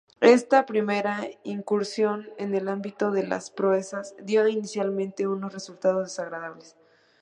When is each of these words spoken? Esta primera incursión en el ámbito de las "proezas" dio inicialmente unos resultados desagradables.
Esta 0.23 0.65
primera 0.65 1.21
incursión 1.43 2.31
en 2.39 2.55
el 2.55 2.69
ámbito 2.69 3.11
de 3.11 3.27
las 3.27 3.51
"proezas" 3.51 4.15
dio 4.19 4.47
inicialmente 4.47 5.27
unos 5.27 5.53
resultados 5.53 6.05
desagradables. 6.05 6.75